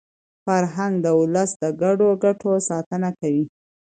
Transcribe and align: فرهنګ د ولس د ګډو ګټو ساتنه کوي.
فرهنګ 0.45 0.93
د 1.05 1.07
ولس 1.19 1.51
د 1.61 1.63
ګډو 1.81 2.09
ګټو 2.23 2.51
ساتنه 2.69 3.09
کوي. 3.19 3.45